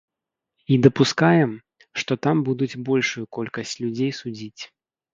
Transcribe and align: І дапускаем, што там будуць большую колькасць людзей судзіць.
І 0.75 0.79
дапускаем, 0.85 1.51
што 2.03 2.19
там 2.25 2.43
будуць 2.49 2.71
большую 2.91 3.25
колькасць 3.41 3.79
людзей 3.85 4.11
судзіць. 4.25 4.61